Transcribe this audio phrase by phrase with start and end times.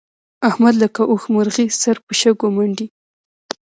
[0.49, 2.87] احمد لکه اوښمرغی سر په شګو منډي.